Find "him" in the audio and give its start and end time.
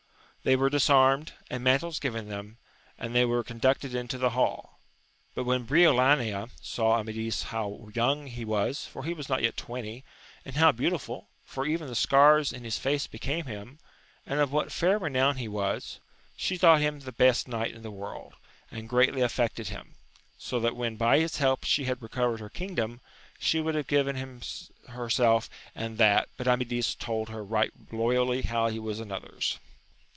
13.45-13.77, 16.81-17.01, 19.67-19.93, 24.15-24.41